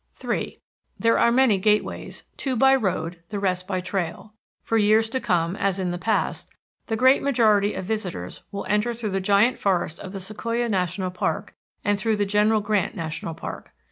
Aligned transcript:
III 0.25 0.57
There 0.99 1.19
are 1.19 1.31
many 1.31 1.59
gateways, 1.59 2.23
two 2.35 2.55
by 2.55 2.73
road, 2.73 3.21
the 3.29 3.37
rest 3.39 3.67
by 3.67 3.81
trail. 3.81 4.33
For 4.63 4.75
years 4.79 5.07
to 5.09 5.19
come, 5.19 5.55
as 5.55 5.77
in 5.77 5.91
the 5.91 5.99
past, 5.99 6.49
the 6.87 6.95
great 6.95 7.21
majority 7.21 7.75
of 7.75 7.85
visitors 7.85 8.41
will 8.51 8.65
enter 8.67 8.95
through 8.95 9.11
the 9.11 9.21
Giant 9.21 9.59
Forest 9.59 9.99
of 9.99 10.11
the 10.11 10.19
Sequoia 10.19 10.69
National 10.69 11.11
Park 11.11 11.53
and 11.85 11.99
through 11.99 12.15
the 12.15 12.25
General 12.25 12.61
Grant 12.61 12.95
National 12.95 13.35
Park. 13.35 13.73